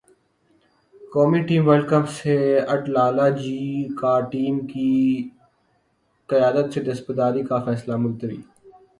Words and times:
قومی 1.13 1.39
team 1.47 1.63
world 1.67 1.85
cup 1.89 2.05
سے 2.17 2.35
اٹ 2.73 2.83
لالہ 2.95 3.27
جی 3.41 3.61
کا 3.99 4.13
ٹیم 4.31 4.55
کی 4.71 4.91
قیادت 6.29 6.65
سے 6.73 6.79
دستبرداری 6.83 7.43
کا 7.49 7.57
فیصلہ 7.65 7.95
ملتوی 8.03 8.39